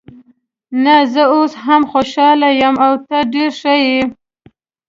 نه، 0.83 0.95
زه 1.13 1.23
اوس 1.33 1.53
هم 1.65 1.81
خوشحاله 1.91 2.49
یم 2.61 2.75
او 2.85 2.93
ته 3.07 3.17
ډېره 3.33 3.53
ښه 3.59 3.73
یې. 3.85 4.01